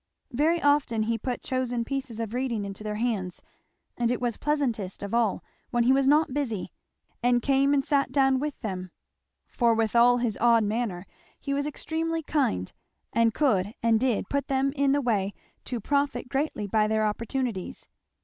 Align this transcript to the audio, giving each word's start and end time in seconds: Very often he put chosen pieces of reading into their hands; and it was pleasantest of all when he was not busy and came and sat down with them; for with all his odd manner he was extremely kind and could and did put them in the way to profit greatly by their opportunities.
Very 0.31 0.59
often 0.59 1.03
he 1.03 1.19
put 1.19 1.43
chosen 1.43 1.85
pieces 1.85 2.19
of 2.19 2.33
reading 2.33 2.65
into 2.65 2.83
their 2.83 2.95
hands; 2.95 3.39
and 3.95 4.09
it 4.09 4.19
was 4.19 4.35
pleasantest 4.35 5.03
of 5.03 5.13
all 5.13 5.43
when 5.69 5.83
he 5.83 5.93
was 5.93 6.07
not 6.07 6.33
busy 6.33 6.71
and 7.21 7.39
came 7.39 7.71
and 7.71 7.85
sat 7.85 8.11
down 8.11 8.39
with 8.39 8.61
them; 8.61 8.89
for 9.45 9.75
with 9.75 9.95
all 9.95 10.17
his 10.17 10.39
odd 10.41 10.63
manner 10.63 11.05
he 11.39 11.53
was 11.53 11.67
extremely 11.67 12.23
kind 12.23 12.73
and 13.13 13.35
could 13.35 13.75
and 13.83 13.99
did 13.99 14.27
put 14.27 14.47
them 14.47 14.71
in 14.75 14.91
the 14.91 15.01
way 15.01 15.35
to 15.65 15.79
profit 15.79 16.27
greatly 16.29 16.65
by 16.65 16.87
their 16.87 17.05
opportunities. 17.05 17.85